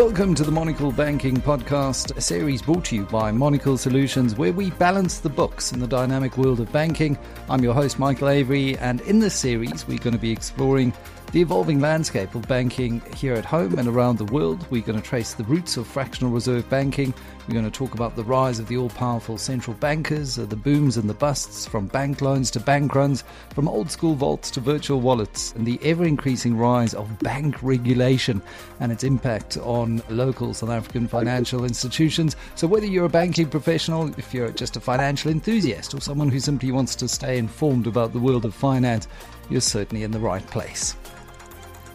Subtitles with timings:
[0.00, 4.50] Welcome to the Monocle Banking Podcast, a series brought to you by Monocle Solutions, where
[4.50, 7.18] we balance the books in the dynamic world of banking.
[7.50, 10.94] I'm your host, Michael Avery, and in this series, we're going to be exploring
[11.32, 14.66] the evolving landscape of banking here at home and around the world.
[14.70, 17.14] We're going to trace the roots of fractional reserve banking.
[17.46, 20.96] We're going to talk about the rise of the all powerful central bankers, the booms
[20.96, 23.22] and the busts, from bank loans to bank runs,
[23.54, 28.42] from old school vaults to virtual wallets, and the ever increasing rise of bank regulation
[28.80, 32.36] and its impact on local South African financial institutions.
[32.54, 36.40] So, whether you're a banking professional, if you're just a financial enthusiast, or someone who
[36.40, 39.08] simply wants to stay informed about the world of finance,
[39.48, 40.96] you're certainly in the right place.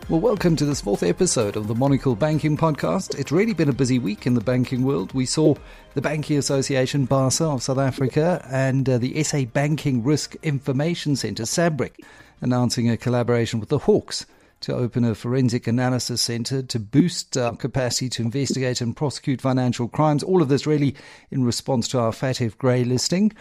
[0.08, 3.18] Well, welcome to this fourth episode of the Monocle Banking Podcast.
[3.18, 5.12] It's really been a busy week in the banking world.
[5.14, 5.56] We saw
[5.96, 11.46] the Banking Association, BASA of South Africa, and uh, the SA Banking Risk Information Centre,
[11.46, 12.06] SABRIC,
[12.42, 14.28] announcing a collaboration with the Hawks
[14.66, 19.88] to open a forensic analysis centre to boost our capacity to investigate and prosecute financial
[19.88, 20.24] crimes.
[20.24, 20.96] All of this really
[21.30, 23.32] in response to our FATF grey listing.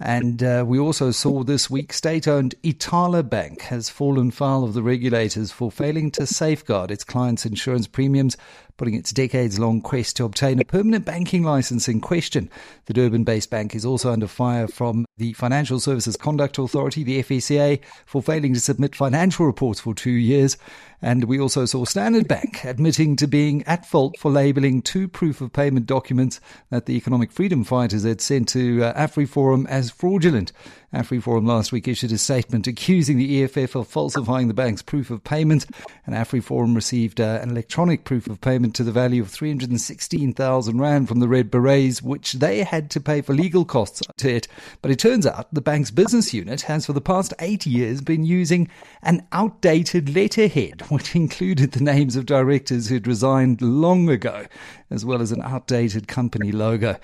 [0.00, 4.74] And uh, we also saw this week state owned Ithala Bank has fallen foul of
[4.74, 8.36] the regulators for failing to safeguard its clients' insurance premiums,
[8.76, 12.50] putting its decades long quest to obtain a permanent banking license in question.
[12.86, 17.22] The Durban based bank is also under fire from the Financial Services Conduct Authority, the
[17.22, 20.56] FSCA, for failing to submit financial reports for two years.
[21.00, 25.40] And we also saw Standard Bank admitting to being at fault for labeling two proof
[25.40, 30.52] of payment documents that the economic freedom fighters had sent to uh, AfriForum as fraudulent.
[30.94, 35.24] AfriForum last week issued a statement accusing the EFF of falsifying the bank's proof of
[35.24, 35.66] payment,
[36.06, 41.08] and AfriForum received uh, an electronic proof of payment to the value of 316,000 Rand
[41.08, 44.46] from the Red Berets, which they had to pay for legal costs to it.
[44.82, 48.24] But it turns out the bank's business unit has for the past eight years been
[48.24, 48.68] using
[49.02, 54.46] an outdated letterhead, which included the names of directors who'd resigned long ago,
[54.90, 56.96] as well as an outdated company logo.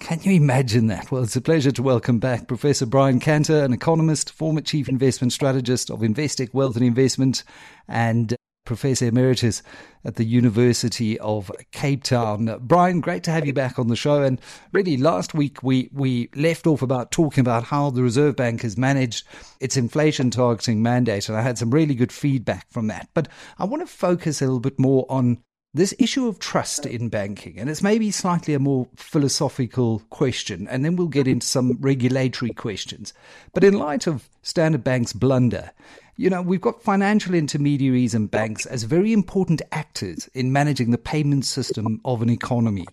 [0.00, 1.10] Can you imagine that?
[1.10, 5.32] Well, it's a pleasure to welcome back Professor Brian Kantor, an economist, former chief investment
[5.32, 7.42] strategist of Investec Wealth and Investment,
[7.88, 9.62] and Professor Emeritus
[10.04, 12.58] at the University of Cape Town.
[12.62, 14.22] Brian, great to have you back on the show.
[14.22, 14.40] And
[14.72, 18.76] really, last week we, we left off about talking about how the Reserve Bank has
[18.78, 19.26] managed
[19.60, 21.28] its inflation targeting mandate.
[21.28, 23.08] And I had some really good feedback from that.
[23.14, 23.28] But
[23.58, 25.42] I want to focus a little bit more on
[25.74, 30.84] this issue of trust in banking, and it's maybe slightly a more philosophical question, and
[30.84, 33.12] then we'll get into some regulatory questions.
[33.52, 35.72] But in light of Standard Bank's blunder,
[36.16, 40.98] you know, we've got financial intermediaries and banks as very important actors in managing the
[40.98, 42.86] payment system of an economy.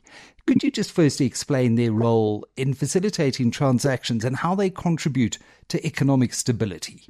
[0.47, 5.37] Could you just firstly explain their role in facilitating transactions and how they contribute
[5.67, 7.03] to economic stability?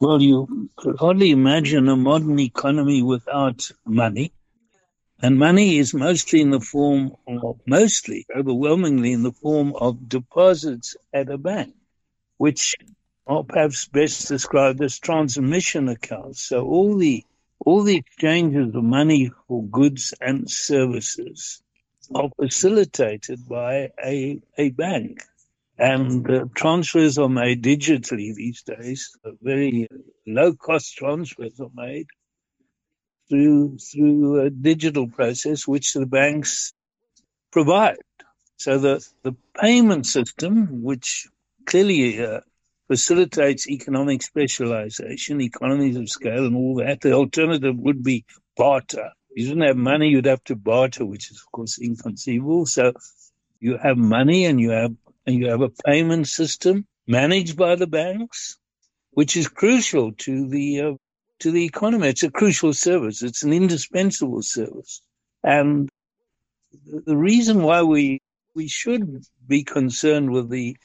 [0.00, 4.32] Well, you could hardly imagine a modern economy without money.
[5.20, 10.96] And money is mostly in the form of, mostly, overwhelmingly in the form of deposits
[11.12, 11.74] at a bank,
[12.36, 12.76] which
[13.26, 16.40] are perhaps best described as transmission accounts.
[16.42, 17.24] So all the,
[17.58, 21.62] all the exchanges of money for goods and services
[22.14, 25.22] are facilitated by a, a bank.
[25.76, 29.16] And uh, transfers are made digitally these days.
[29.42, 29.88] Very
[30.26, 32.06] low cost transfers are made
[33.28, 36.72] through through a digital process which the banks
[37.52, 37.98] provide.
[38.56, 41.28] So the the payment system, which
[41.66, 42.40] clearly uh,
[42.88, 47.00] facilitates economic specialization, economies of scale, and all that.
[47.00, 48.24] The alternative would be
[48.56, 49.10] barter.
[49.34, 52.66] You didn't have money, you'd have to barter, which is of course inconceivable.
[52.66, 52.94] So
[53.60, 54.94] you have money and you have
[55.26, 58.58] and you have a payment system managed by the banks,
[59.12, 60.92] which is crucial to the uh,
[61.40, 62.08] to the economy.
[62.08, 63.22] It's a crucial service.
[63.22, 65.02] It's an indispensable service.
[65.42, 65.88] And
[66.84, 68.20] the reason why we,
[68.54, 70.76] we should be concerned with the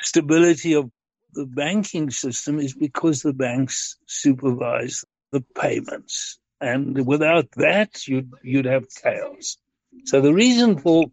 [0.00, 0.90] stability of
[1.32, 6.38] the banking system is because the banks supervise the payments.
[6.60, 9.56] And without that, you'd, you'd have chaos.
[10.04, 11.06] So the reason for,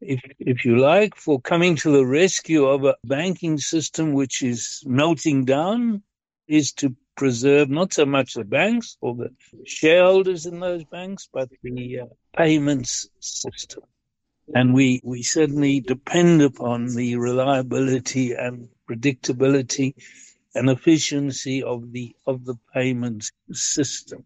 [0.00, 4.82] if, if you like, for coming to the rescue of a banking system which is
[4.86, 6.02] melting down
[6.46, 9.30] is to preserve not so much the banks or the
[9.64, 12.06] shareholders in those banks, but the uh,
[12.36, 13.82] payments system.
[14.54, 19.94] And we, we certainly depend upon the reliability and predictability
[20.54, 24.24] and efficiency of the of the payments system,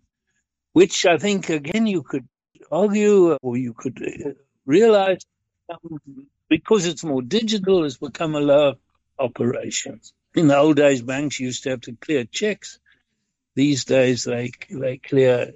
[0.73, 2.29] which I think again you could
[2.71, 4.31] argue or you could uh,
[4.67, 5.25] realize
[5.71, 6.01] um,
[6.49, 8.75] because it's more digital, has become a lower
[9.19, 10.01] operation.
[10.35, 12.79] In the old days, banks used to have to clear checks.
[13.55, 15.53] These days, they they clear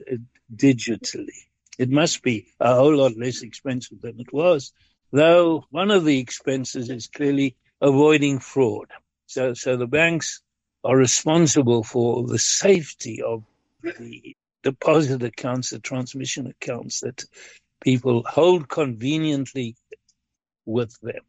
[0.54, 1.46] digitally.
[1.78, 4.72] it must be a whole lot less expensive than it was.
[5.12, 8.88] Though one of the expenses is clearly avoiding fraud.
[9.26, 10.40] So, so the banks
[10.84, 13.44] are responsible for the safety of
[13.82, 17.24] the deposit accounts, the transmission accounts that
[17.82, 19.76] people hold conveniently
[20.66, 21.22] with them.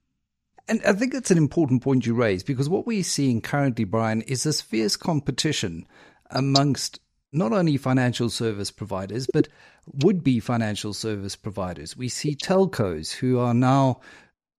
[0.68, 4.21] And I think that's an important point you raise because what we're seeing currently, Brian,
[4.24, 5.86] is this fierce competition
[6.31, 7.00] amongst
[7.33, 9.48] not only financial service providers, but
[9.92, 11.98] would be financial service providers.
[11.98, 14.01] We see telcos who are now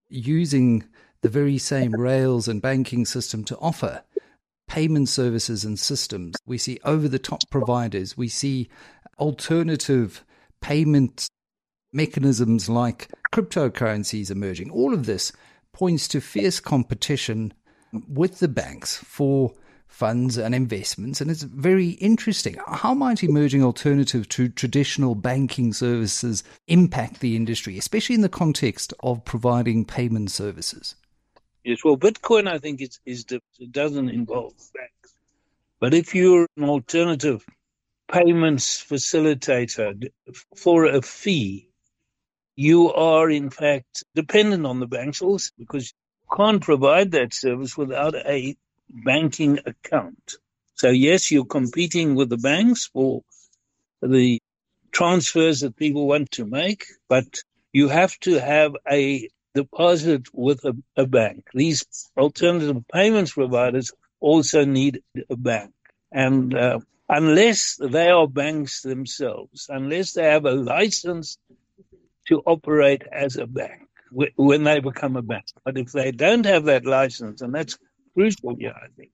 [0.09, 0.85] using
[1.23, 4.03] the very same rails and banking system to offer
[4.69, 6.37] payment services and systems.
[6.47, 8.17] We see over the top providers.
[8.17, 8.69] We see
[9.19, 10.25] alternative
[10.61, 11.29] payment
[11.93, 14.71] mechanisms like cryptocurrencies emerging.
[14.71, 15.33] All of this
[15.75, 17.53] points to fierce competition
[18.09, 19.53] with the banks for
[19.87, 21.21] funds and investments.
[21.21, 22.57] And it's very interesting.
[22.67, 28.93] How might emerging alternatives to traditional banking services impact the industry, especially in the context
[29.01, 30.97] of providing payment services?
[31.63, 35.15] Yes, well, Bitcoin, I think, is, is it doesn't involve banks.
[35.81, 37.45] But if you're an alternative
[38.11, 40.09] payments facilitator
[40.57, 41.69] for a fee,
[42.57, 47.77] you are in fact dependent on the banks also because you can't provide that service
[47.77, 48.57] without a
[48.89, 50.37] banking account.
[50.75, 53.23] So yes, you're competing with the banks for
[54.03, 54.41] the
[54.93, 57.27] transfers that people want to make, but
[57.73, 61.47] you have to have a deposit with a, a bank.
[61.55, 61.85] These
[62.17, 65.73] alternative payments providers also need a bank.
[66.13, 71.39] And uh, unless they are banks themselves, unless they have a license
[72.29, 73.89] to operate as a bank
[74.37, 75.47] when they become a bank.
[75.65, 77.79] But if they don't have that license, and that's
[78.15, 79.11] crucial here, I think,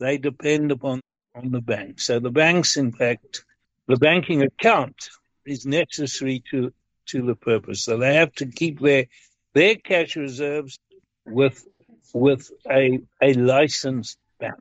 [0.00, 1.00] they depend upon
[1.34, 2.00] on the bank.
[2.00, 3.44] So the banks, in fact,
[3.86, 5.10] the banking account
[5.44, 6.72] is necessary to
[7.06, 7.84] to the purpose.
[7.84, 9.06] So they have to keep their
[9.52, 10.78] their cash reserves
[11.26, 11.66] with
[12.12, 14.54] with a a licensed bank,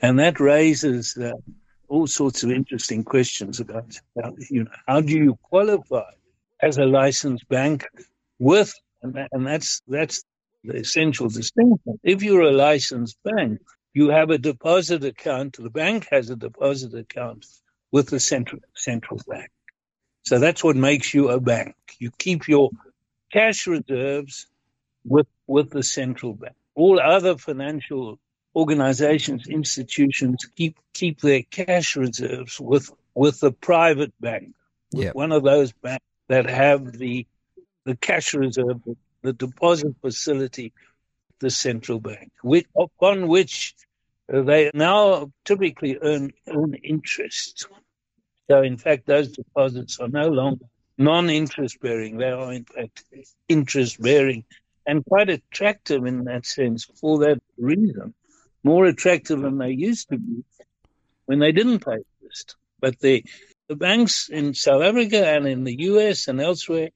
[0.00, 1.32] and that raises uh,
[1.88, 3.96] all sorts of interesting questions about
[4.50, 6.10] you know how do you qualify
[6.60, 7.86] as a licensed bank
[8.38, 8.72] with,
[9.02, 10.24] and, and that's that's
[10.64, 12.00] the essential distinction.
[12.02, 13.60] If you're a licensed bank,
[13.94, 15.56] you have a deposit account.
[15.58, 17.46] The bank has a deposit account
[17.90, 19.50] with the central central bank.
[20.24, 21.74] So that's what makes you a bank.
[21.98, 22.70] You keep your
[23.32, 24.46] cash reserves
[25.04, 26.54] with with the central bank.
[26.74, 28.18] All other financial
[28.54, 34.54] organizations, institutions keep keep their cash reserves with with the private bank,
[34.92, 35.14] with yep.
[35.14, 37.26] one of those banks that have the
[37.84, 38.82] the cash reserve,
[39.22, 40.72] the deposit facility,
[41.40, 43.74] the central bank, which, upon which
[44.32, 47.66] uh, they now typically earn, earn interest.
[48.50, 50.66] So, in fact, those deposits are no longer
[50.98, 53.04] non-interest bearing; they are, in fact,
[53.48, 54.44] interest bearing,
[54.86, 56.84] and quite attractive in that sense.
[57.00, 58.14] For that reason,
[58.64, 60.44] more attractive than they used to be
[61.26, 62.56] when they didn't pay interest.
[62.80, 63.24] But the
[63.68, 66.90] the banks in South Africa and in the US and elsewhere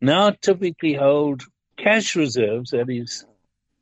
[0.00, 1.42] now typically hold
[1.78, 3.24] cash reserves, that is,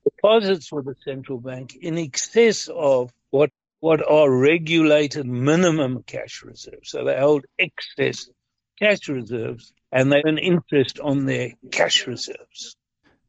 [0.04, 6.90] deposits with the central bank in excess of what what are regulated minimum cash reserves.
[6.90, 8.28] So they hold excess
[8.78, 12.76] cash reserves and they earn interest on their cash reserves.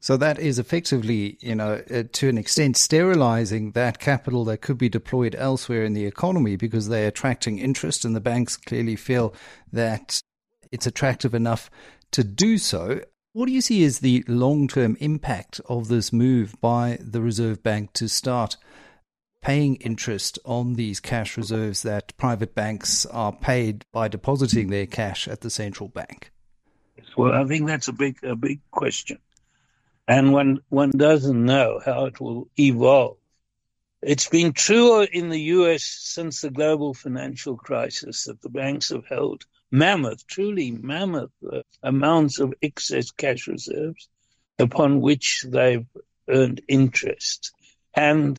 [0.01, 4.77] So that is effectively, you know, uh, to an extent, sterilizing that capital that could
[4.77, 9.34] be deployed elsewhere in the economy because they're attracting interest, and the banks clearly feel
[9.74, 10.22] that
[10.72, 11.70] it's attractive enough
[12.12, 13.01] to do so.
[13.34, 17.62] What do you see as the long term impact of this move by the Reserve
[17.62, 18.56] Bank to start
[19.41, 25.27] paying interest on these cash reserves that private banks are paid by depositing their cash
[25.27, 26.32] at the central bank?
[27.18, 29.20] Well, I think that's a big, a big question
[30.10, 33.18] and one one doesn't know how it will evolve.
[34.01, 39.06] It's been true in the US since the global financial crisis that the banks have
[39.06, 44.10] held mammoth, truly mammoth uh, amounts of excess cash reserves
[44.58, 45.86] upon which they've
[46.28, 47.51] earned interest.
[47.94, 48.36] And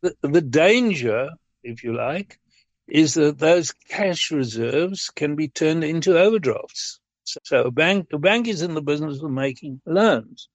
[0.00, 1.30] the, the danger,
[1.62, 2.40] if you like,
[2.88, 6.98] is that those cash reserves can be turned into overdrafts.
[7.22, 10.48] So, a bank, a bank is in the business of making loans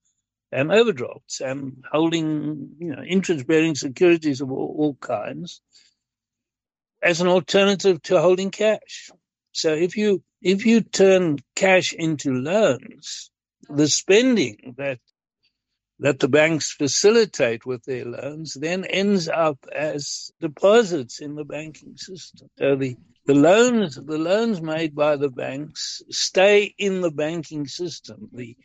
[0.51, 5.62] and overdrafts and holding you know, interest bearing securities of all, all kinds
[7.01, 9.10] as an alternative to holding cash.
[9.53, 13.31] So if you if you turn cash into loans,
[13.70, 15.00] the spending that
[16.00, 21.96] that the banks facilitate with their loans then ends up as deposits in the banking
[21.96, 22.50] system.
[22.58, 22.96] So the,
[23.27, 28.29] the loans the loans made by the banks stay in the banking system.
[28.34, 28.58] The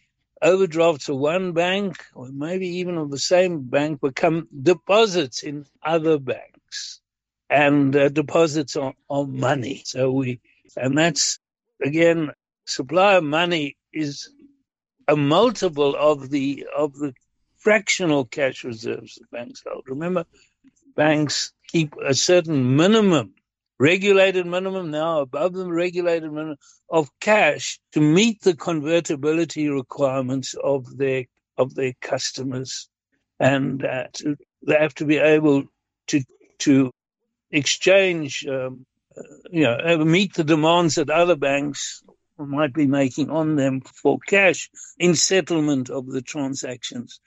[0.42, 6.18] overdrafts of one bank or maybe even of the same bank become deposits in other
[6.18, 7.00] banks
[7.50, 9.82] and uh, deposits of, of money.
[9.84, 10.40] So we
[10.76, 11.38] and that's
[11.82, 12.32] again
[12.66, 14.30] supply of money is
[15.08, 17.14] a multiple of the of the
[17.58, 19.84] fractional cash reserves that banks hold.
[19.88, 20.24] Remember,
[20.96, 23.34] banks keep a certain minimum,
[23.78, 26.56] regulated minimum now above the regulated minimum
[26.88, 31.24] of cash to meet the convertibility requirements of their
[31.58, 32.88] of their customers,
[33.40, 35.64] and uh, to, they have to be able
[36.08, 36.22] to
[36.58, 36.90] to
[37.50, 38.84] exchange, um,
[39.16, 42.02] uh, you know, meet the demands that other banks
[42.38, 44.68] might be making on them for cash
[44.98, 47.20] in settlement of the transactions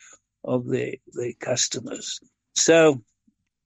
[0.43, 2.19] of their, their customers.
[2.53, 3.01] So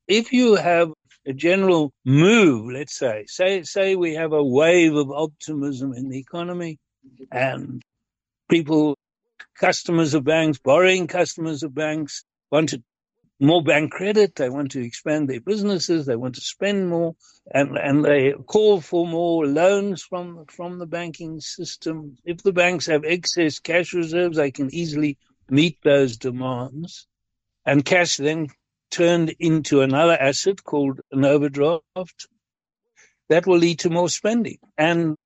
[0.08, 0.92] if you have
[1.26, 6.20] a general move, let's say, say, say we have a wave of optimism in the
[6.20, 6.80] economy
[7.32, 7.82] and
[8.50, 8.98] people,
[9.56, 12.84] customers of banks, borrowing customers of banks want to
[13.40, 14.36] more bank credit.
[14.36, 16.06] They want to expand their businesses.
[16.06, 17.16] They want to spend more,
[17.54, 22.18] and and they call for more loans from from the banking system.
[22.26, 25.18] If the banks have excess cash reserves, they can easily
[25.50, 27.08] meet those demands,
[27.66, 28.48] and cash then
[28.94, 32.28] turned into another asset called an overdraft.
[33.30, 35.18] That will lead to more spending and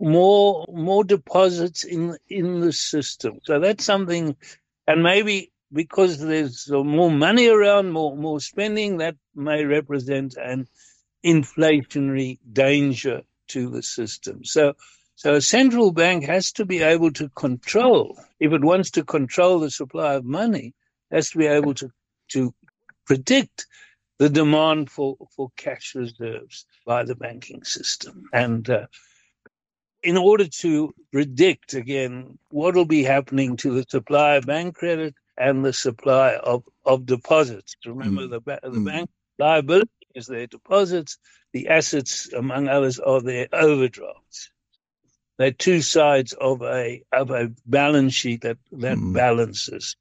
[0.00, 3.40] more more deposits in in the system.
[3.44, 4.36] So that's something,
[4.88, 10.68] and maybe because there's more money around, more more spending, that may represent an
[11.24, 14.44] inflationary danger to the system.
[14.44, 14.74] So
[15.16, 19.60] so a central bank has to be able to control, if it wants to control
[19.60, 20.74] the supply of money,
[21.10, 21.90] has to be able to,
[22.32, 22.54] to
[23.06, 23.66] predict
[24.18, 28.24] the demand for, for cash reserves by the banking system.
[28.32, 28.86] And uh,
[30.02, 35.14] in order to predict, again, what will be happening to the supply of bank credit
[35.36, 37.76] and the supply of, of deposits.
[37.84, 38.30] Remember, mm.
[38.30, 38.84] the, the mm.
[38.84, 41.18] bank liability is their deposits,
[41.52, 44.50] the assets, among others, are their overdrafts.
[45.38, 49.12] They're two sides of a of a balance sheet that that mm.
[49.12, 49.96] balances.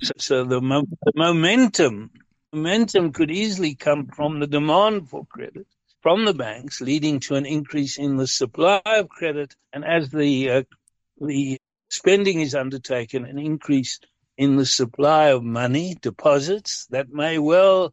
[0.00, 2.12] So, so the, mo- the momentum
[2.52, 5.66] momentum could easily come from the demand for credit
[6.00, 10.50] from the banks, leading to an increase in the supply of credit, and as the
[10.50, 10.62] uh,
[11.20, 11.58] the
[11.90, 13.98] spending is undertaken, an increase
[14.36, 17.92] in the supply of money, deposits that may well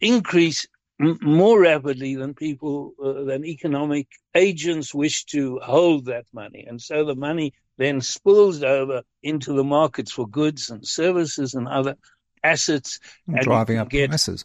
[0.00, 0.66] increase
[1.00, 6.64] m- more rapidly than people, uh, than economic agents wish to hold that money.
[6.68, 11.66] And so the money then spills over into the markets for goods and services and
[11.66, 11.96] other
[12.42, 13.00] assets.
[13.26, 14.44] And driving up prices.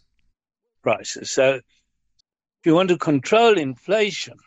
[0.81, 1.31] Prices.
[1.31, 4.38] So if you want to control inflation,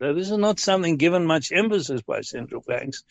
[0.00, 3.02] so this is not something given much emphasis by central banks.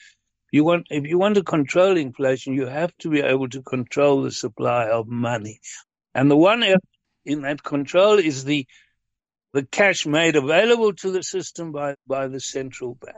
[0.52, 4.22] You want, if you want to control inflation, you have to be able to control
[4.22, 5.60] the supply of money.
[6.14, 6.64] And the one
[7.26, 8.68] in that control is the
[9.56, 13.16] the cash made available to the system by, by the central bank.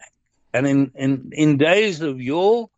[0.54, 2.70] And in, in, in days of yore,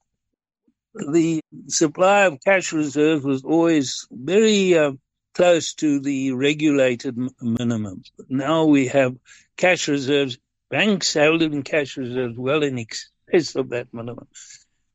[0.94, 4.94] the supply of cash reserves was always very uh,
[5.34, 8.04] close to the regulated m- minimum.
[8.18, 9.16] But now we have
[9.58, 10.38] cash reserves,
[10.70, 14.28] banks holding cash reserves well in excess of that minimum,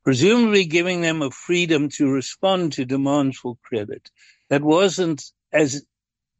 [0.04, 4.10] presumably giving them a freedom to respond to demands for credit
[4.50, 5.22] that wasn't
[5.52, 5.84] as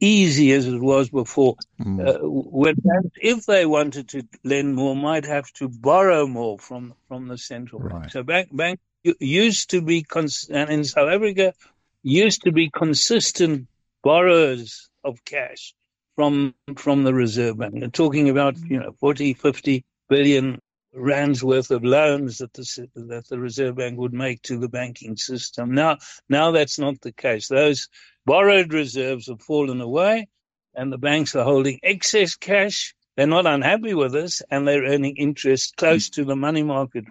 [0.01, 1.57] easy as it was before.
[1.81, 2.07] Mm.
[2.07, 2.75] Uh, when
[3.17, 7.81] if they wanted to lend more, might have to borrow more from from the central
[7.81, 8.01] right.
[8.01, 8.13] bank.
[8.13, 8.81] So bank bank
[9.21, 11.55] used to be cons- and in South Africa
[12.03, 13.69] used to be consistent
[14.03, 15.75] borrowers of cash
[16.17, 17.75] from from the Reserve Bank.
[17.79, 20.61] They're talking about you know 40, 50 billion
[20.95, 25.17] rands worth of loans that the that the Reserve Bank would make to the banking
[25.17, 25.75] system.
[25.75, 27.49] Now now that's not the case.
[27.49, 27.89] Those
[28.27, 30.29] borrowed reserves have fallen away
[30.75, 32.95] and the banks are holding excess cash.
[33.17, 37.05] They're not unhappy with us and they're earning interest close to the money market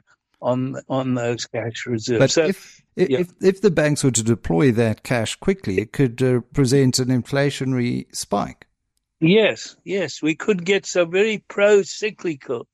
[0.44, 2.20] on on those cash reserves.
[2.20, 3.20] But so, if, yeah.
[3.20, 7.08] if, if the banks were to deploy that cash quickly, it could uh, present an
[7.08, 8.68] inflationary spike.
[9.20, 12.68] Yes, yes, we could get some very pro-cyclical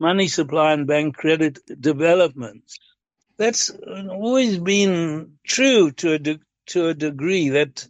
[0.00, 2.78] money supply and bank credit developments.
[3.36, 7.86] That's always been true to a de- to a degree that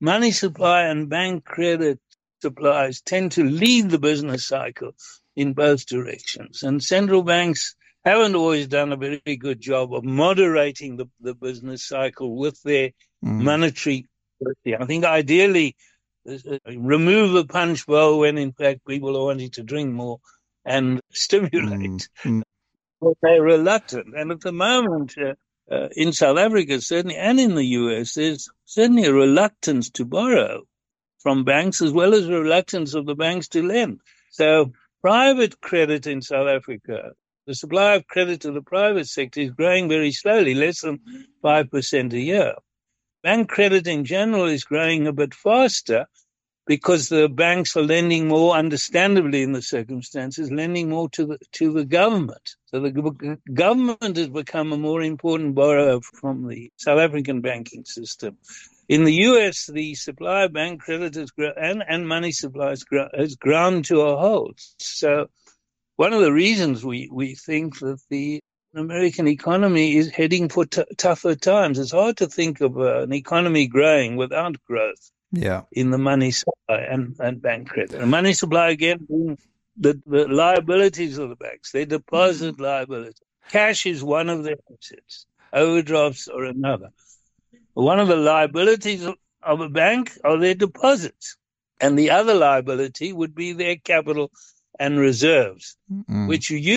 [0.00, 2.00] money supply and bank credit
[2.40, 4.92] supplies tend to lead the business cycle
[5.36, 6.62] in both directions.
[6.62, 7.74] And central banks
[8.04, 12.90] haven't always done a very good job of moderating the, the business cycle with their
[13.24, 13.42] mm.
[13.42, 14.06] monetary
[14.42, 14.76] policy.
[14.76, 15.76] I think ideally,
[16.28, 20.20] uh, remove a punch bowl when in fact people are wanting to drink more
[20.64, 22.08] and stimulate.
[22.24, 22.42] Mm.
[23.00, 24.16] But they're reluctant.
[24.16, 25.34] And at the moment, uh,
[25.70, 30.62] uh, in South Africa, certainly, and in the US, there's certainly a reluctance to borrow
[31.20, 34.00] from banks as well as a reluctance of the banks to lend.
[34.30, 37.12] So private credit in South Africa,
[37.46, 41.00] the supply of credit to the private sector is growing very slowly, less than
[41.42, 42.54] 5% a year.
[43.22, 46.06] Bank credit in general is growing a bit faster
[46.66, 51.72] because the banks are lending more, understandably in the circumstances, lending more to the to
[51.72, 52.56] the government.
[52.66, 58.38] So the government has become a more important borrower from the South African banking system.
[58.88, 62.84] In the US, the supply of bank credit has grown, and, and money supply has,
[62.84, 64.60] grown, to a halt.
[64.78, 65.28] So
[65.96, 68.40] one of the reasons we, we think that the
[68.74, 71.78] American economy is heading for t- tougher times.
[71.78, 75.62] It's hard to think of uh, an economy growing without growth yeah.
[75.70, 77.98] in the money supply and, and bank credit.
[77.98, 79.06] The money supply, again,
[79.76, 83.22] the, the liabilities of the banks, their deposit liability.
[83.50, 86.88] Cash is one of their assets, overdrafts are another.
[87.74, 89.06] One of the liabilities
[89.42, 91.36] of a bank are their deposits,
[91.80, 94.30] and the other liability would be their capital
[94.78, 96.28] and reserves, mm.
[96.28, 96.76] which you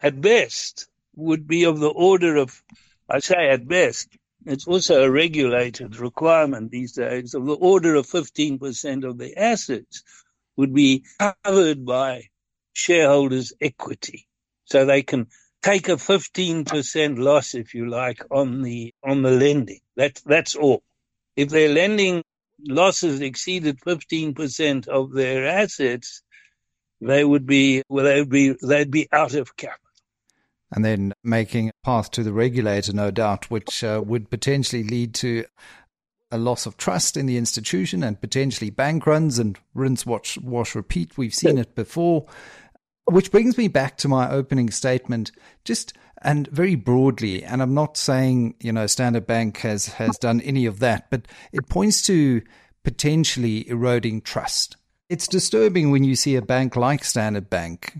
[0.00, 2.62] at best would be of the order of,
[3.08, 4.08] I say at best,
[4.46, 10.02] it's also a regulated requirement these days of the order of 15% of the assets
[10.56, 12.28] would be covered by
[12.72, 14.26] shareholders' equity.
[14.66, 15.28] So they can
[15.62, 19.80] take a 15% loss, if you like, on the, on the lending.
[19.96, 20.82] That's, that's all.
[21.36, 22.22] If their lending
[22.60, 26.22] losses exceeded 15% of their assets,
[27.00, 29.84] they would be, well, they'd be, they'd be out of capital
[30.74, 35.14] and then making a path to the regulator, no doubt, which uh, would potentially lead
[35.14, 35.44] to
[36.32, 40.74] a loss of trust in the institution and potentially bank runs and rinse, wash, wash,
[40.74, 41.16] repeat.
[41.16, 42.26] We've seen it before.
[43.04, 45.30] Which brings me back to my opening statement,
[45.64, 47.44] just and very broadly.
[47.44, 51.28] And I'm not saying you know Standard Bank has has done any of that, but
[51.52, 52.42] it points to
[52.82, 54.76] potentially eroding trust.
[55.10, 57.94] It's disturbing when you see a bank like Standard Bank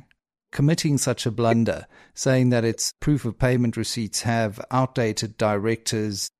[0.53, 6.31] committing such a blunder, saying that its proof of payment receipts have outdated directors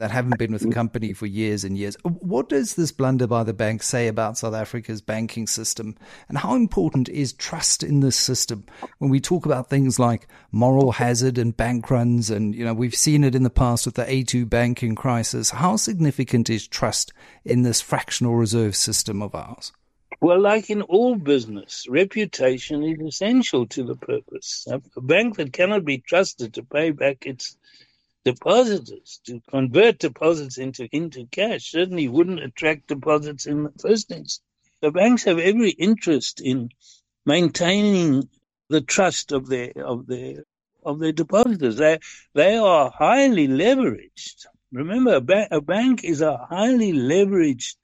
[0.00, 1.94] that haven't been with the company for years and years.
[2.02, 5.94] What does this blunder by the bank say about South Africa's banking system?
[6.28, 8.64] And how important is trust in this system
[8.96, 12.30] when we talk about things like moral hazard and bank runs?
[12.30, 15.50] And, you know, we've seen it in the past with the A2 banking crisis.
[15.50, 17.12] How significant is trust
[17.44, 19.70] in this fractional reserve system of ours?
[20.22, 24.66] Well, like in all business, reputation is essential to the purpose.
[24.70, 27.56] A bank that cannot be trusted to pay back its
[28.24, 34.40] depositors, to convert deposits into, into cash, certainly wouldn't attract deposits in the first instance.
[34.82, 36.70] The banks have every interest in
[37.26, 38.28] maintaining
[38.68, 40.44] the trust of their of their
[40.84, 41.76] of their depositors.
[41.76, 41.98] They
[42.34, 44.46] they are highly leveraged.
[44.72, 47.76] Remember, a, ba- a bank is a highly leveraged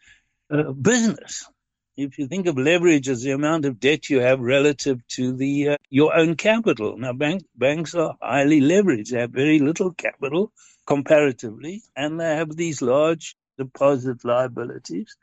[0.51, 1.49] uh, business
[1.96, 5.70] if you think of leverage as the amount of debt you have relative to the
[5.70, 6.96] uh, your own capital.
[6.98, 10.52] Now, bank, banks are highly leveraged; they have very little capital
[10.87, 15.16] comparatively, and they have these large deposit liabilities.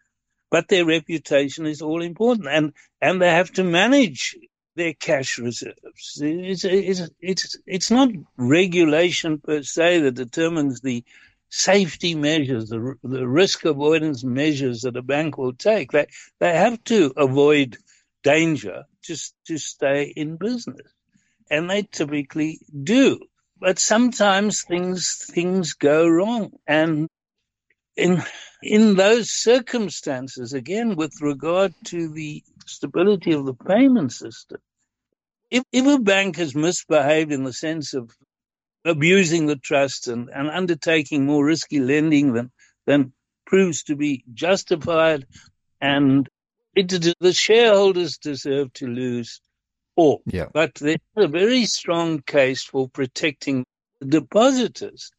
[0.51, 4.35] But their reputation is all important, and and they have to manage
[4.75, 6.19] their cash reserves.
[6.21, 11.03] It's it's it's it's not regulation per se that determines the
[11.53, 15.91] safety measures, the, the risk avoidance measures that a bank will take.
[15.91, 16.07] They,
[16.39, 17.77] they have to avoid
[18.23, 20.91] danger just to stay in business.
[21.51, 23.19] And they typically do.
[23.59, 26.53] But sometimes things, things go wrong.
[26.65, 27.07] And
[27.95, 28.23] in,
[28.63, 34.59] in those circumstances, again, with regard to the stability of the payment system,
[35.51, 38.09] if, if a bank has misbehaved in the sense of
[38.85, 42.51] abusing the trust and, and undertaking more risky lending than,
[42.85, 43.13] than
[43.45, 45.25] proves to be justified.
[45.79, 46.27] And
[46.75, 49.41] it, the shareholders deserve to lose
[49.95, 50.21] all.
[50.25, 50.47] Yeah.
[50.51, 53.65] But there's a very strong case for protecting
[53.99, 55.11] the depositors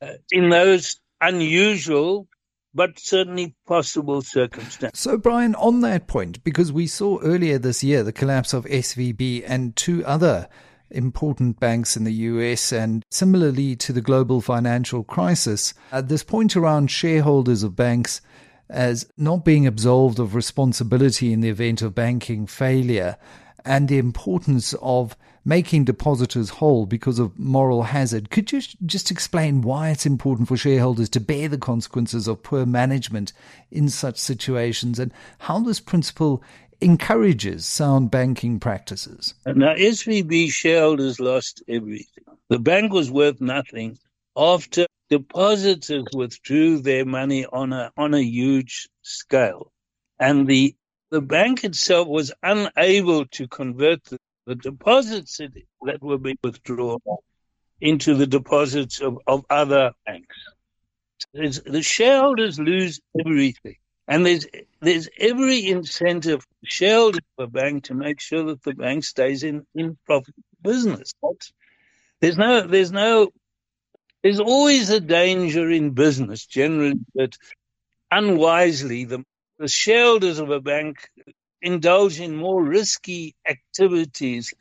[0.00, 2.28] uh, in those unusual
[2.74, 4.98] but certainly possible circumstances.
[4.98, 9.44] So, Brian, on that point, because we saw earlier this year the collapse of SVB
[9.46, 10.48] and two other
[10.90, 16.56] important banks in the US and similarly to the global financial crisis, at this point
[16.56, 18.20] around shareholders of banks
[18.70, 23.16] as not being absolved of responsibility in the event of banking failure.
[23.64, 28.30] and the importance of making depositors whole because of moral hazard.
[28.30, 32.64] Could you just explain why it's important for shareholders to bear the consequences of poor
[32.64, 33.32] management
[33.70, 36.42] in such situations and how this principle
[36.84, 39.34] encourages sound banking practices?
[39.46, 42.24] Now, SVB shareholders lost everything.
[42.50, 43.98] The bank was worth nothing
[44.36, 49.72] after depositors withdrew their money on a on a huge scale,
[50.18, 50.76] and the
[51.10, 56.98] the bank itself was unable to convert the, the deposits that were being withdrawn
[57.80, 60.36] into the deposits of, of other banks.
[61.32, 63.76] It's, the shareholders lose everything.
[64.06, 64.46] And there's
[64.80, 69.42] there's every incentive for shareholders of a bank to make sure that the bank stays
[69.42, 71.14] in, in profit business.
[72.20, 73.30] There's no there's no
[74.22, 77.36] there's always a danger in business generally that
[78.10, 79.24] unwisely the,
[79.58, 81.08] the shareholders of a bank
[81.62, 84.54] indulge in more risky activities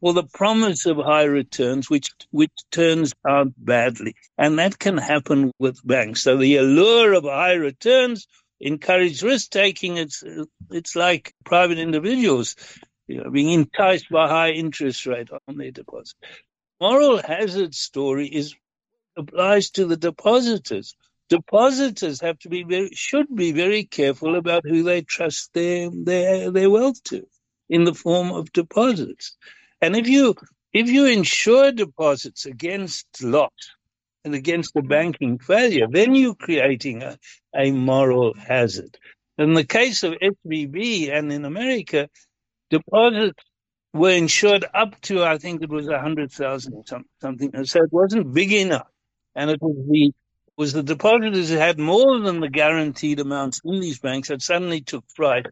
[0.00, 5.52] for the promise of high returns, which which turns out badly, and that can happen
[5.58, 6.22] with banks.
[6.22, 8.26] So the allure of high returns
[8.60, 9.96] encourage risk taking.
[9.96, 10.22] It's
[10.70, 12.56] it's like private individuals
[13.10, 16.14] you know, being enticed by high interest rate on their deposits.
[16.80, 18.54] Moral hazard story is
[19.16, 20.94] applies to the depositors.
[21.28, 26.50] Depositors have to be very should be very careful about who they trust their their
[26.50, 27.26] their wealth to
[27.68, 29.36] in the form of deposits.
[29.80, 30.34] And if you
[30.72, 33.50] if you insure deposits against loss
[34.24, 37.18] and against the banking failure, then you're creating a,
[37.56, 38.98] a moral hazard.
[39.38, 42.08] In the case of SVB and in America,
[42.70, 43.42] deposits
[43.94, 46.84] were insured up to I think it was a hundred thousand or
[47.20, 48.88] something, and so it wasn't big enough,
[49.34, 50.12] and it was the
[50.56, 54.82] was the depositors who had more than the guaranteed amounts in these banks that suddenly
[54.82, 55.46] took fright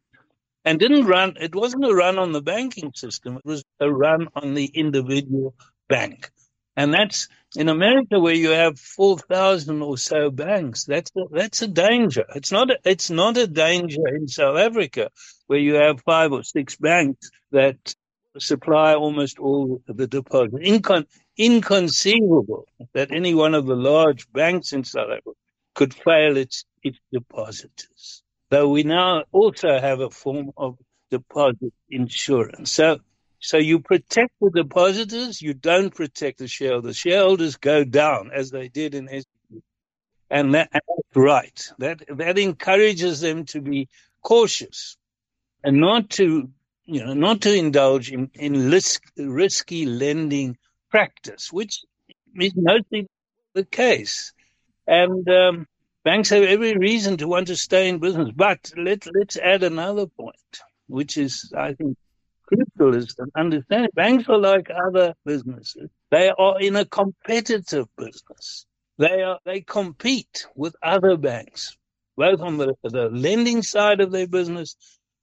[0.64, 1.36] and didn't run.
[1.40, 3.36] It wasn't a run on the banking system.
[3.36, 5.54] It was a run on the individual
[5.88, 6.30] bank.
[6.76, 10.84] And that's in America where you have 4,000 or so banks.
[10.84, 12.24] That's a, that's a danger.
[12.34, 15.10] It's not, a, it's not a danger in South Africa
[15.46, 17.94] where you have five or six banks that
[18.38, 20.54] supply almost all the deposits.
[20.62, 25.32] Incon- inconceivable that any one of the large banks in South Africa
[25.74, 30.78] could fail its, its depositors though we now also have a form of
[31.10, 32.72] deposit insurance.
[32.72, 32.98] So,
[33.40, 36.96] so you protect the depositors, you don't protect the shareholders.
[36.96, 39.62] Shareholders go down as they did in SVB.
[40.30, 41.68] And, that, and that's right.
[41.78, 43.88] That, that encourages them to be
[44.22, 44.96] cautious
[45.64, 46.50] and not to,
[46.84, 50.58] you know, not to indulge in, in risk, risky lending
[50.90, 51.82] practice, which
[52.34, 53.08] is mostly
[53.54, 54.32] the case.
[54.86, 55.66] And, um,
[56.04, 58.30] banks have every reason to want to stay in business.
[58.34, 61.96] But let, let's add another point, which is, I think,
[62.46, 65.90] crucial is to understand banks are like other businesses.
[66.10, 68.66] They are in a competitive business.
[68.98, 71.76] They are, they compete with other banks,
[72.16, 74.76] both on the, the lending side of their business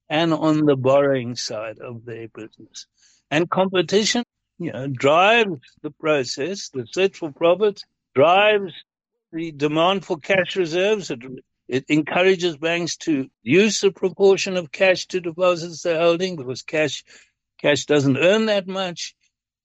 [0.09, 2.88] and on the borrowing side of their business.
[3.31, 4.23] And competition,
[4.59, 7.83] you know, drives the process, the search for profits,
[8.13, 8.73] drives
[9.36, 11.12] the demand for cash reserves.
[11.12, 11.19] It,
[11.67, 17.04] it encourages banks to use a proportion of cash to deposits they're holding because cash
[17.62, 19.13] cash doesn't earn that much,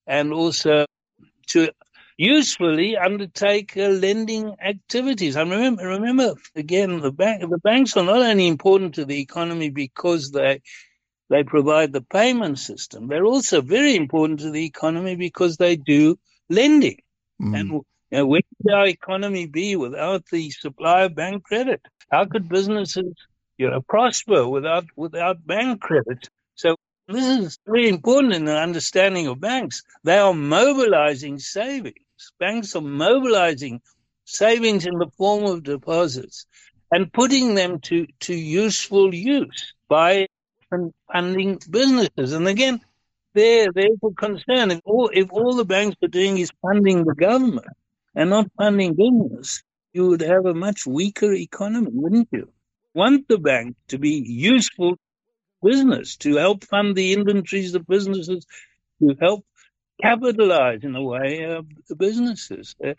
[0.06, 0.86] and also
[1.48, 1.70] to
[2.16, 5.36] usefully undertake uh, lending activities.
[5.36, 9.70] I remember, remember again, the bank, the banks are not only important to the economy
[9.70, 10.62] because they
[11.28, 13.06] they provide the payment system.
[13.06, 16.98] They're also very important to the economy because they do lending.
[17.40, 17.60] Mm.
[17.60, 21.80] And you where would our economy be without the supply of bank credit?
[22.10, 23.14] How could businesses,
[23.56, 26.28] you know, prosper without without bank credit?
[26.54, 26.76] So
[27.08, 29.82] this is very important in the understanding of banks.
[30.04, 31.96] They are mobilizing savings.
[32.38, 33.80] Banks are mobilizing
[34.24, 36.46] savings in the form of deposits
[36.92, 40.26] and putting them to, to useful use by
[41.12, 42.32] funding businesses.
[42.32, 42.80] And again,
[43.34, 44.70] there, there's a concern.
[44.70, 47.66] If all, if all the banks are doing is funding the government,
[48.20, 49.62] and not funding business,
[49.94, 52.50] you would have a much weaker economy, wouldn't you?
[52.92, 54.96] Want the bank to be useful
[55.62, 58.44] business, to help fund the inventories of businesses,
[59.00, 59.46] to help
[60.02, 62.76] capitalize in a way of businesses.
[62.84, 62.92] Uh,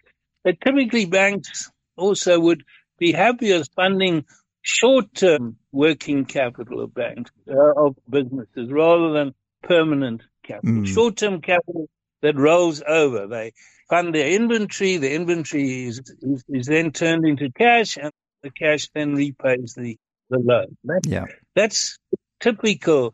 [0.65, 2.63] typically, banks also would
[2.97, 4.25] be happier funding
[4.63, 10.81] short-term working capital of banks uh, of businesses rather than permanent capital.
[10.81, 10.87] Mm.
[10.87, 11.87] Short-term capital
[12.21, 13.27] that rolls over.
[13.27, 13.53] They
[13.89, 14.97] fund their inventory.
[14.97, 18.11] The inventory is, is, is, then turned into cash, and
[18.43, 19.97] the cash then repays the,
[20.29, 20.77] the loan.
[20.85, 21.25] That, yeah.
[21.55, 21.97] That's
[22.39, 23.13] typical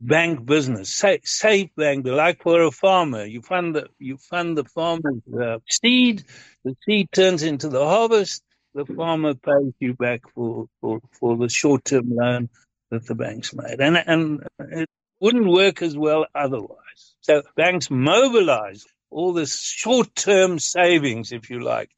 [0.00, 3.24] bank business, safe, safe bank, like for a farmer.
[3.24, 6.24] You fund the you fund the farmer's uh, seed.
[6.64, 8.42] The seed turns into the harvest.
[8.74, 12.48] The farmer pays you back for for, for the short term loan
[12.90, 14.86] that the banks made, and and
[15.20, 17.14] wouldn't work as well otherwise.
[17.20, 21.90] So banks mobilize all this short term savings, if you like,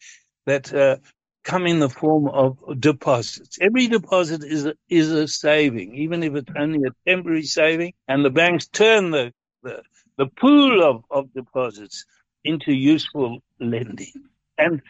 [0.46, 0.96] that uh,
[1.44, 3.58] come in the form of deposits.
[3.60, 7.94] Every deposit is a, is a saving, even if it's only a temporary saving.
[8.06, 9.82] And the banks turn the, the,
[10.16, 12.04] the pool of, of deposits
[12.44, 14.12] into useful lending.
[14.56, 14.82] And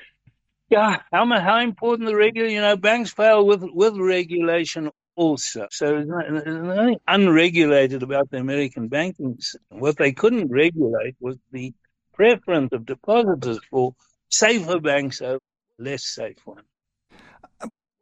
[0.68, 5.66] yeah, how, how important the regular, you know, banks fail with, with regulation also.
[5.70, 9.80] So there's nothing unregulated about the American banking system.
[9.80, 11.74] What they couldn't regulate was the
[12.14, 13.94] preference of depositors for
[14.30, 15.40] safer banks over
[15.78, 16.62] less safe ones.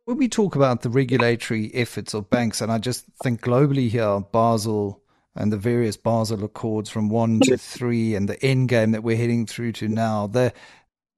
[0.04, 4.20] When we talk about the regulatory efforts of banks, and I just think globally here,
[4.20, 5.02] Basel
[5.34, 9.16] and the various Basel Accords from one to three, and the end game that we're
[9.16, 10.52] heading through to now, the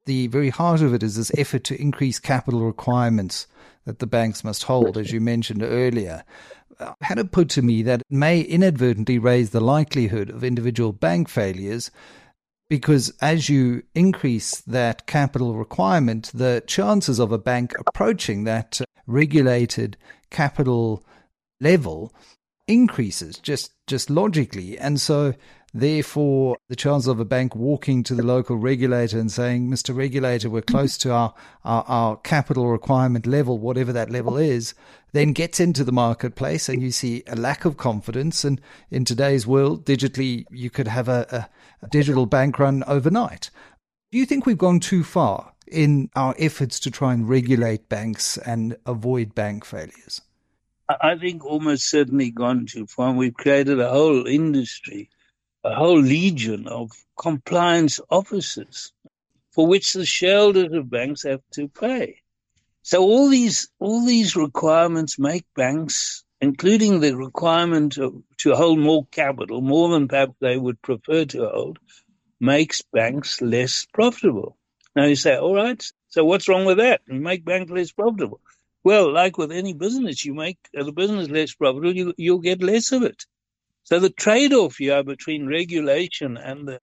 [0.06, 3.46] the very heart of it is this effort to increase capital requirements
[3.88, 6.22] that the banks must hold, as you mentioned earlier.
[6.78, 10.92] Uh, had it put to me that it may inadvertently raise the likelihood of individual
[10.92, 11.90] bank failures
[12.68, 19.96] because as you increase that capital requirement, the chances of a bank approaching that regulated
[20.28, 21.02] capital
[21.58, 22.12] level
[22.66, 25.32] increases just just logically and so
[25.74, 30.48] therefore the chance of a bank walking to the local regulator and saying mr regulator
[30.48, 34.74] we're close to our, our, our capital requirement level whatever that level is
[35.12, 39.46] then gets into the marketplace and you see a lack of confidence and in today's
[39.46, 41.48] world digitally you could have a,
[41.82, 43.50] a digital bank run overnight.
[44.10, 48.38] Do you think we've gone too far in our efforts to try and regulate banks
[48.38, 50.22] and avoid bank failures?
[50.88, 53.12] I think almost certainly gone too far.
[53.12, 55.10] We've created a whole industry,
[55.64, 58.92] a whole legion of compliance officers
[59.50, 62.20] for which the shareholders of banks have to pay.
[62.82, 69.60] So all these all these requirements make banks including the requirement to hold more capital,
[69.60, 71.78] more than perhaps they would prefer to hold,
[72.40, 74.56] makes banks less profitable.
[74.94, 77.00] Now you say, all right, so what's wrong with that?
[77.08, 78.40] You make banks less profitable.
[78.84, 82.92] Well, like with any business, you make the business less profitable, you, you'll get less
[82.92, 83.26] of it.
[83.88, 86.78] So the trade-off here between regulation and the,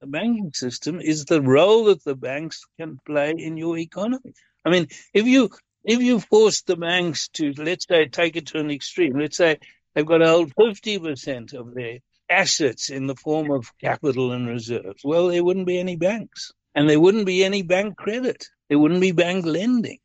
[0.00, 4.34] the banking system is the role that the banks can play in your economy.
[4.64, 5.50] I mean, if you
[5.84, 9.60] if you force the banks to, let's say, take it to an extreme, let's say
[9.94, 15.02] they've got to hold 50% of their assets in the form of capital and reserves,
[15.04, 18.48] well, there wouldn't be any banks and there wouldn't be any bank credit.
[18.68, 20.00] There wouldn't be bank lending.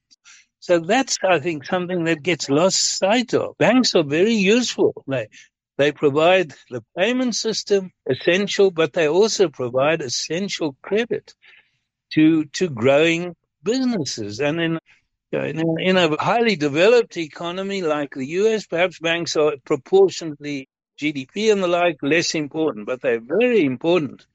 [0.59, 3.57] So that's, I think, something that gets lost sight of.
[3.57, 4.93] Banks are very useful.
[5.07, 5.27] They,
[5.77, 11.33] they provide the payment system essential, but they also provide essential credit
[12.13, 14.39] to, to growing businesses.
[14.39, 14.79] And in
[15.33, 21.51] in a, in a highly developed economy like the US, perhaps banks are proportionately GDP
[21.51, 24.25] and the like less important, but they're very important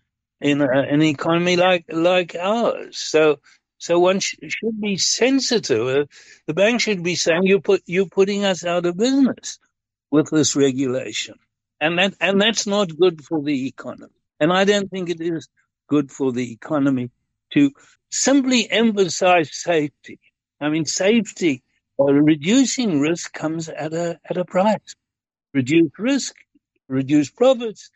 [0.40, 2.98] in a, an economy like like ours.
[2.98, 3.38] So
[3.78, 5.86] so one sh- should be sensitive.
[5.86, 6.04] Uh,
[6.48, 9.58] the bank should be saying you put you're putting us out of business
[10.10, 11.36] with this regulation,
[11.80, 14.12] and that and that's not good for the economy.
[14.40, 15.48] And I don't think it is
[15.88, 17.10] good for the economy
[17.52, 17.72] to
[18.10, 20.20] simply emphasize safety
[20.60, 21.62] I mean, safety
[21.96, 24.94] or reducing risk comes at a at a price.
[25.54, 26.34] Reduce risk,
[26.88, 27.90] reduce profits,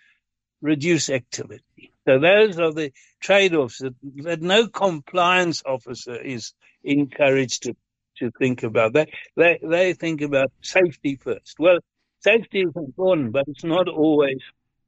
[0.61, 1.93] reduce activity.
[2.07, 3.95] So those are the trade-offs that,
[4.25, 7.77] that no compliance officer is encouraged to,
[8.19, 8.93] to think about.
[8.93, 11.57] They, they, they think about safety first.
[11.61, 11.79] Well,
[12.23, 14.39] safety is important, but it's not always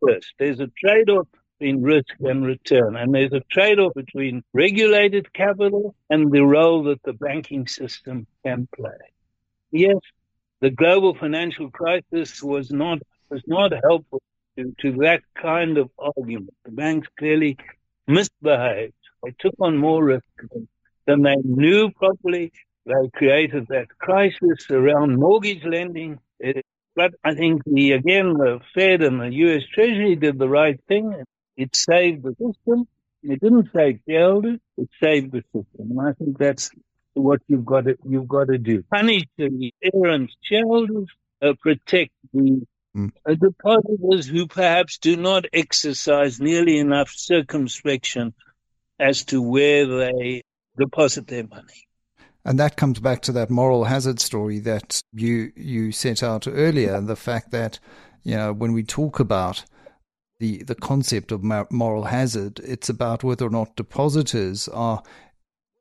[0.01, 0.33] first.
[0.39, 1.27] There's a trade-off
[1.59, 2.97] between risk and return.
[2.97, 8.27] And there's a trade off between regulated capital and the role that the banking system
[8.45, 8.91] can play.
[9.71, 9.99] Yes,
[10.61, 12.99] the global financial crisis was not
[13.31, 14.23] was not helpful
[14.57, 16.55] to, to that kind of argument.
[16.65, 17.57] The banks clearly
[18.07, 18.95] misbehaved.
[19.25, 20.25] They took on more risk
[21.07, 22.53] than they knew properly.
[22.87, 26.19] They created that crisis around mortgage lending.
[26.39, 26.65] It,
[26.97, 29.63] but I think the again the Fed and the U.S.
[29.73, 31.25] Treasury did the right thing.
[31.57, 32.87] It saved the system.
[33.23, 34.59] It didn't save shareholders.
[34.77, 36.71] It saved the system, and I think that's
[37.15, 38.85] what you've got to you've got to do.
[38.91, 41.09] Punish the errant shareholders,
[41.41, 43.13] uh, protect the mm.
[43.29, 48.35] uh, depositors who perhaps do not exercise nearly enough circumspection
[48.99, 50.43] as to where they
[50.77, 51.87] deposit their money.
[52.45, 57.01] And that comes back to that moral hazard story that you you set out earlier,
[57.01, 57.79] the fact that
[58.23, 59.65] you know, when we talk about
[60.41, 65.03] the the concept of moral hazard, it's about whether or not depositors are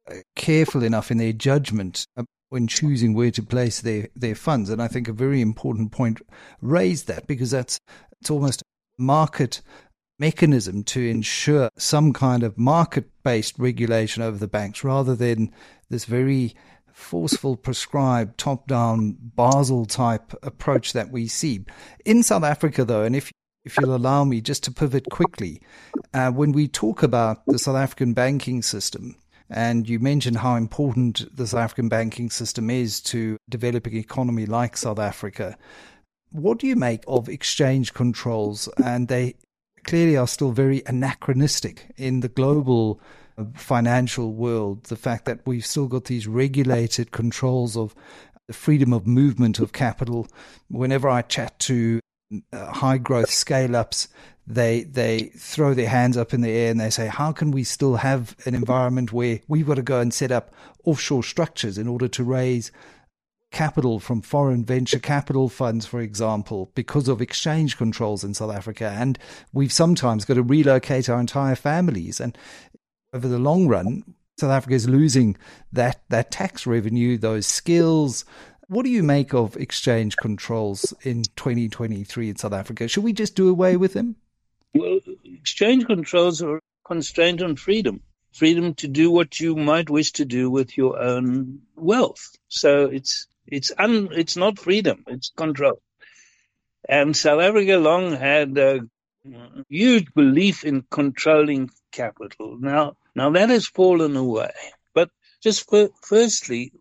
[0.09, 2.05] uh, careful enough in their judgment
[2.49, 4.69] when choosing where to place their, their funds.
[4.69, 6.21] And I think a very important point
[6.61, 7.79] raised that because that's
[8.21, 8.61] it's almost
[8.97, 9.61] market
[10.19, 15.51] mechanism to ensure some kind of market based regulation over the banks rather than
[15.89, 16.55] this very
[16.93, 21.65] forceful, prescribed, top down Basel type approach that we see.
[22.05, 23.31] In South Africa, though, and if
[23.65, 25.61] if you'll allow me just to pivot quickly,
[26.13, 29.15] uh, when we talk about the South African banking system,
[29.49, 34.75] and you mentioned how important the South African banking system is to developing economy like
[34.75, 35.57] South Africa.
[36.31, 38.67] What do you make of exchange controls?
[38.83, 39.35] And they
[39.83, 42.99] clearly are still very anachronistic in the global
[43.55, 44.83] financial world.
[44.85, 47.95] The fact that we've still got these regulated controls of
[48.47, 50.27] the freedom of movement of capital.
[50.69, 51.99] Whenever I chat to
[52.51, 54.07] uh, high growth scale ups,
[54.45, 57.63] they they throw their hands up in the air and they say, "How can we
[57.63, 61.87] still have an environment where we've got to go and set up offshore structures in
[61.87, 62.71] order to raise
[63.53, 68.93] capital from foreign venture capital funds, for example, because of exchange controls in South Africa.
[68.93, 69.17] And
[69.53, 72.19] we've sometimes got to relocate our entire families.
[72.19, 72.37] And
[73.13, 74.03] over the long run,
[74.37, 75.37] South Africa is losing
[75.71, 78.25] that, that tax revenue, those skills.
[78.67, 82.87] What do you make of exchange controls in 2023 in South Africa?
[82.89, 84.15] Should we just do away with them?
[84.73, 88.01] Well, exchange controls are constrained on freedom
[88.33, 92.35] freedom to do what you might wish to do with your own wealth.
[92.47, 95.81] So it's it's un, it's not freedom; it's control.
[96.87, 98.81] And South Africa long had a
[99.69, 102.57] huge belief in controlling capital.
[102.59, 104.51] Now, now that has fallen away.
[104.93, 105.09] But
[105.41, 106.73] just for, firstly,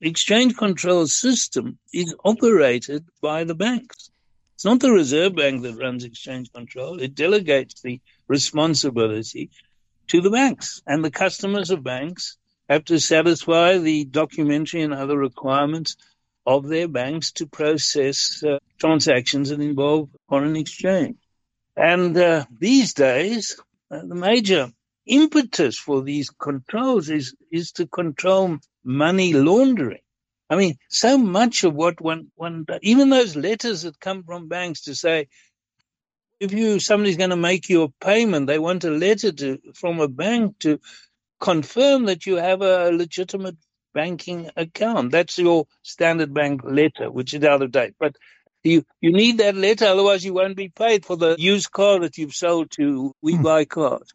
[0.00, 4.10] exchange control system is operated by the banks.
[4.54, 7.00] It's not the Reserve Bank that runs exchange control.
[7.00, 9.50] It delegates the responsibility
[10.08, 12.37] to the banks and the customers of banks
[12.68, 15.96] have to satisfy the documentary and other requirements
[16.46, 21.16] of their banks to process uh, transactions that involve foreign exchange.
[21.76, 24.70] And uh, these days, uh, the major
[25.06, 30.00] impetus for these controls is, is to control money laundering.
[30.50, 34.82] I mean, so much of what one, one, even those letters that come from banks
[34.82, 35.28] to say,
[36.40, 40.00] if you somebody's going to make you a payment, they want a letter to from
[40.00, 40.78] a bank to
[41.40, 43.56] confirm that you have a legitimate
[43.94, 45.12] banking account.
[45.12, 47.94] That's your standard bank letter, which is out of date.
[47.98, 48.16] But
[48.64, 52.18] you you need that letter, otherwise you won't be paid for the used car that
[52.18, 53.42] you've sold to We hmm.
[53.42, 54.08] Buy Cars.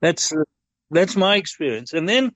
[0.00, 0.32] That's
[0.90, 1.92] that's my experience.
[1.92, 2.32] And then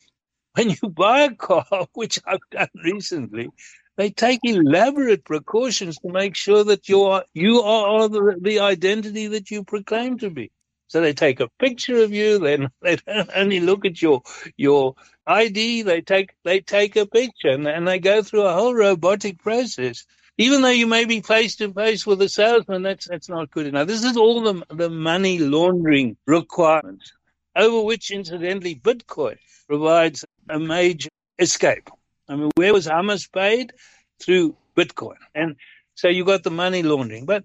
[0.54, 3.50] when you buy a car, which I've done recently,
[3.96, 9.28] they take elaborate precautions to make sure that you are you are the, the identity
[9.28, 10.50] that you proclaim to be.
[10.88, 12.38] So they take a picture of you.
[12.38, 14.23] Then they don't only look at your
[14.57, 14.94] your
[15.27, 15.83] ID.
[15.83, 20.05] They take they take a picture and, and they go through a whole robotic process.
[20.37, 23.66] Even though you may be face to face with a salesman, that's that's not good
[23.66, 23.87] enough.
[23.87, 27.12] This is all the the money laundering requirements,
[27.57, 29.37] over which incidentally Bitcoin
[29.68, 31.88] provides a major escape.
[32.29, 33.73] I mean, where was Hamas paid?
[34.20, 35.16] Through Bitcoin.
[35.35, 35.57] And
[35.94, 37.27] so you got the money laundering.
[37.27, 37.44] But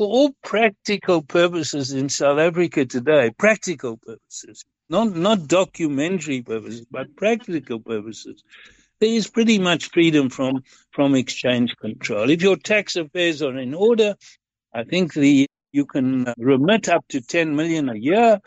[0.00, 7.14] for all practical purposes in South Africa today, practical purposes, not, not documentary purposes, but
[7.16, 8.42] practical purposes,
[9.00, 12.30] there is pretty much freedom from, from exchange control.
[12.30, 14.14] If your tax affairs are in order,
[14.74, 18.40] I think the you can remit up to 10 million a year.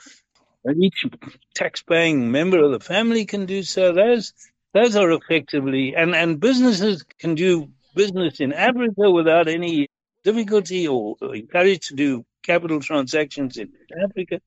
[0.65, 1.05] And each
[1.53, 3.93] tax-paying member of the family can do so.
[3.93, 4.33] Those
[4.73, 9.87] those are effectively, and, and businesses can do business in Africa without any
[10.23, 13.71] difficulty or, or encouraged to do capital transactions in
[14.03, 14.39] Africa.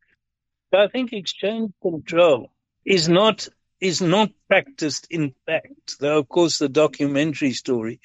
[0.72, 2.50] So I think exchange control
[2.84, 3.48] is not
[3.80, 8.00] is not practiced in fact, though of course the documentary story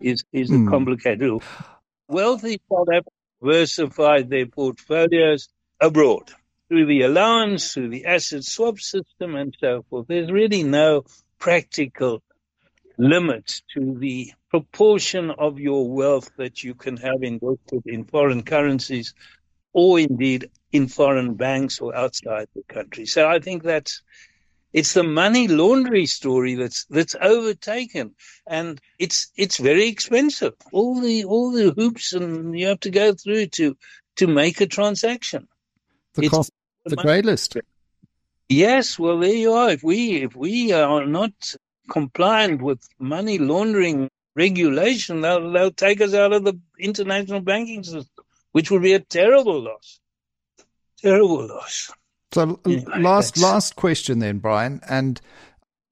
[0.00, 0.68] is is mm.
[0.68, 1.40] complicated.
[2.08, 3.10] Wealthy South Africa
[3.40, 5.48] diversified their portfolios
[5.80, 6.30] abroad
[6.68, 10.06] through the allowance, through the asset swap system, and so forth.
[10.08, 11.04] There's really no
[11.38, 12.22] practical
[12.98, 19.14] limit to the proportion of your wealth that you can have invested in foreign currencies
[19.72, 23.04] or indeed in foreign banks or outside the country.
[23.06, 24.02] So I think that's
[24.72, 28.14] it's the money laundering story that's that's overtaken,
[28.46, 30.54] and it's it's very expensive.
[30.72, 33.76] All the all the hoops and you have to go through to
[34.16, 35.48] to make a transaction.
[36.14, 36.52] The it's cost,
[36.84, 37.56] the grey list.
[38.48, 39.70] Yes, well, there you are.
[39.70, 41.32] If we if we are not
[41.88, 48.24] compliant with money laundering regulation, they'll, they'll take us out of the international banking system.
[48.52, 50.00] which would be a terrible loss.
[50.98, 51.92] Terrible loss.
[52.32, 55.20] So, anyway, last last question then, Brian, and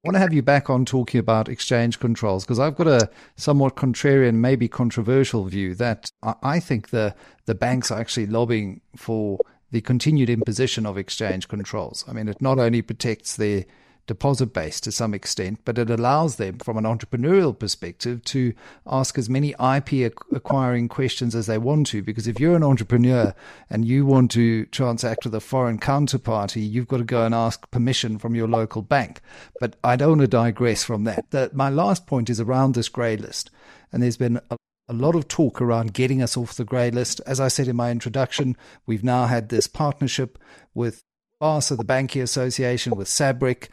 [0.03, 3.09] I want to have you back on talking about exchange controls because I've got a
[3.35, 7.15] somewhat contrarian, maybe controversial view that I think the
[7.45, 9.37] the banks are actually lobbying for
[9.71, 12.03] the continued imposition of exchange controls.
[12.07, 13.65] I mean, it not only protects their
[14.07, 18.53] deposit base to some extent, but it allows them, from an entrepreneurial perspective, to
[18.85, 22.01] ask as many IP acquiring questions as they want to.
[22.01, 23.33] Because if you're an entrepreneur
[23.69, 27.69] and you want to transact with a foreign counterparty, you've got to go and ask
[27.71, 29.21] permission from your local bank.
[29.59, 31.31] But I don't want to digress from that.
[31.31, 33.49] The, my last point is around this grey list.
[33.91, 37.21] And there's been a, a lot of talk around getting us off the grey list.
[37.25, 40.37] As I said in my introduction, we've now had this partnership
[40.73, 41.01] with
[41.41, 43.67] BASA, the Banking Association, with SABRIC,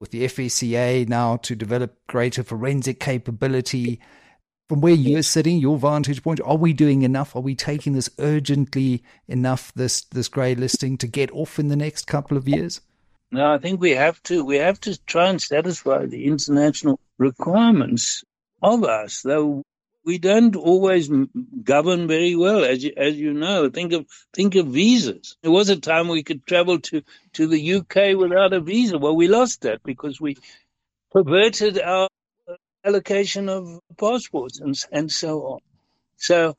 [0.00, 4.00] with the FSCA now to develop greater forensic capability.
[4.68, 7.36] From where you're sitting, your vantage point, are we doing enough?
[7.36, 11.76] Are we taking this urgently enough, this this grey listing, to get off in the
[11.76, 12.80] next couple of years?
[13.30, 18.24] No, I think we have to we have to try and satisfy the international requirements
[18.62, 19.62] of us, though
[20.06, 21.10] we don't always
[21.64, 23.70] govern very well, as you, as you know.
[23.70, 25.36] Think of think of visas.
[25.42, 27.02] There was a time we could travel to,
[27.34, 28.98] to the UK without a visa.
[28.98, 30.38] Well, we lost that because we
[31.12, 32.08] perverted our
[32.84, 35.60] allocation of passports and and so on.
[36.18, 36.56] So,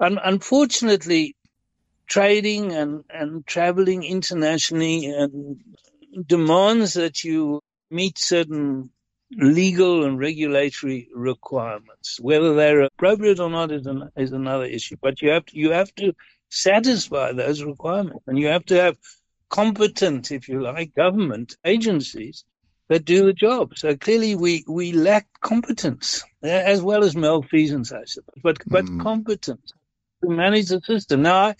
[0.00, 1.36] un- unfortunately,
[2.08, 5.60] trading and and traveling internationally and
[6.26, 7.60] demands that you
[7.90, 8.90] meet certain
[9.36, 12.18] legal and regulatory requirements.
[12.20, 14.96] Whether they're appropriate or not is, an, is another issue.
[15.00, 16.14] But you have to, you have to
[16.48, 18.96] satisfy those requirements, and you have to have
[19.48, 22.44] competent, if you like, government agencies
[22.88, 23.76] that do the job.
[23.76, 29.02] So clearly, we we lack competence as well as malfeasance, I suppose, but but mm.
[29.02, 29.72] competence
[30.22, 31.22] to manage the system.
[31.22, 31.54] Now, I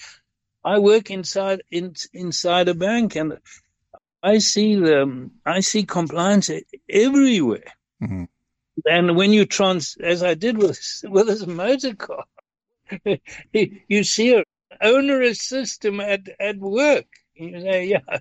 [0.64, 3.38] I work inside in, inside a bank, and
[4.24, 6.50] I see the I see compliance
[6.88, 7.72] everywhere.
[8.02, 8.24] Mm-hmm.
[8.86, 12.24] And when you trans, as I did with with this motor car,
[13.52, 14.44] you see an
[14.80, 17.06] onerous system at at work.
[17.34, 18.18] You say, "Yeah,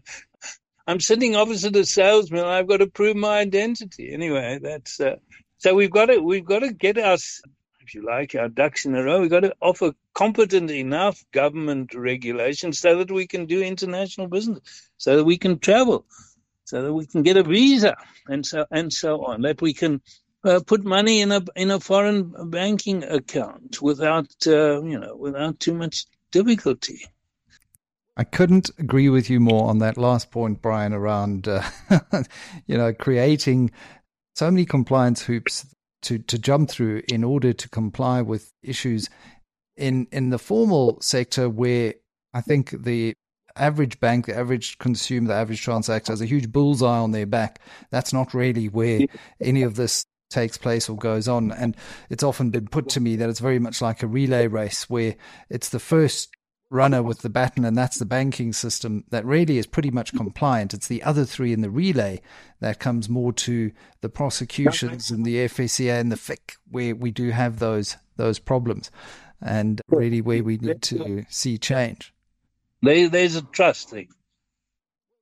[0.85, 2.43] I'm sitting opposite a salesman.
[2.43, 5.15] I've got to prove my identity." Anyway, that's uh,
[5.57, 7.41] so we've got to we've got to get us
[7.83, 9.21] if you like, our ducks in a row.
[9.21, 14.89] We've got to offer competent enough government regulation so that we can do international business,
[14.97, 16.05] so that we can travel,
[16.63, 17.95] so that we can get a visa,
[18.27, 19.41] and so and so on.
[19.41, 20.01] That we can
[20.43, 25.59] uh, put money in a in a foreign banking account without uh, you know without
[25.59, 27.05] too much difficulty.
[28.15, 31.63] I couldn't agree with you more on that last point, Brian, around uh,
[32.67, 33.71] you know creating
[34.35, 35.72] so many compliance hoops
[36.03, 39.09] to, to jump through in order to comply with issues
[39.75, 41.95] in in the formal sector where
[42.33, 43.13] I think the
[43.55, 47.59] average bank, the average consumer, the average transactor has a huge bullseye on their back.
[47.91, 49.01] That's not really where
[49.41, 51.51] any of this takes place or goes on.
[51.51, 51.77] And
[52.09, 55.15] it's often been put to me that it's very much like a relay race where
[55.49, 56.32] it's the first
[56.73, 60.73] runner with the baton, and that's the banking system that really is pretty much compliant.
[60.73, 62.21] It's the other three in the relay
[62.59, 63.71] that comes more to
[64.01, 68.91] the prosecutions and the FSCA and the FIC, where we do have those those problems,
[69.41, 72.13] and really where we need to see change.
[72.81, 74.09] there's a trust thing.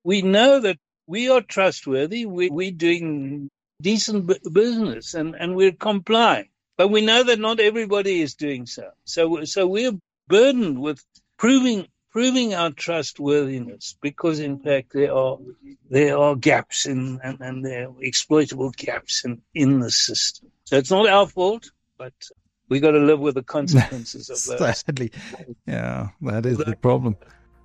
[0.03, 0.77] We know that
[1.07, 2.25] we are trustworthy.
[2.25, 3.49] We, we're doing
[3.81, 6.49] decent business, and, and we're complying.
[6.77, 8.89] But we know that not everybody is doing so.
[9.03, 9.91] So, so we're
[10.27, 11.03] burdened with
[11.41, 15.39] proving proving our trustworthiness because in fact there are
[15.89, 20.51] there are gaps in and, and there are exploitable gaps in, in the system.
[20.65, 22.13] So it's not our fault, but
[22.69, 24.77] we got to live with the consequences of that.
[24.77, 25.11] Sadly,
[25.65, 27.17] yeah, that is the problem.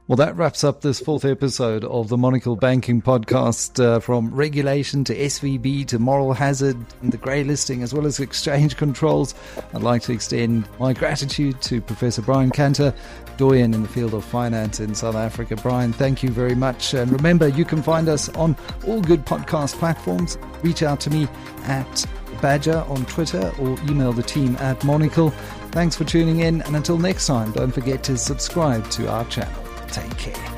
[0.09, 3.85] Well, that wraps up this fourth episode of the Monocle Banking Podcast.
[3.85, 8.21] Uh, from regulation to SVB to moral hazard and the grey listing, as well as
[8.21, 9.35] exchange controls,
[9.75, 12.95] I'd like to extend my gratitude to Professor Brian Kantor,
[13.37, 15.57] doyen in the field of finance in South Africa.
[15.57, 16.95] Brian, thank you very much.
[16.95, 20.39] And remember, you can find us on all good podcast platforms.
[20.63, 21.27] Reach out to me
[21.65, 22.07] at
[22.41, 25.31] Badger on Twitter or email the team at Monocle.
[25.73, 29.66] Thanks for tuning in, and until next time, don't forget to subscribe to our channel.
[29.89, 30.56] Take care.